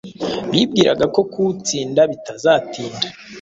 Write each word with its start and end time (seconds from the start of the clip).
bibwiraga 0.51 1.05
ko 1.15 1.21
kuwutsinda 1.31 2.01
bitazatinda 2.11 3.07